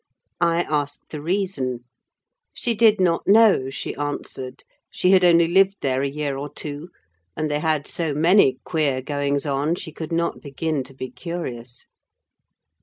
I 0.39 0.63
asked 0.63 1.11
the 1.11 1.21
reason. 1.21 1.83
She 2.55 2.73
did 2.73 2.99
not 2.99 3.27
know, 3.27 3.69
she 3.69 3.93
answered: 3.97 4.63
she 4.89 5.11
had 5.11 5.23
only 5.23 5.47
lived 5.47 5.77
there 5.81 6.01
a 6.01 6.09
year 6.09 6.37
or 6.37 6.51
two; 6.51 6.89
and 7.37 7.51
they 7.51 7.59
had 7.59 7.85
so 7.85 8.15
many 8.15 8.57
queer 8.63 9.03
goings 9.03 9.45
on, 9.45 9.75
she 9.75 9.91
could 9.91 10.11
not 10.11 10.41
begin 10.41 10.83
to 10.85 10.95
be 10.95 11.11
curious. 11.11 11.85